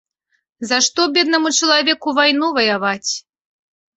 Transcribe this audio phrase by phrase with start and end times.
[0.69, 3.11] За што беднаму чалавеку вайну ваяваць?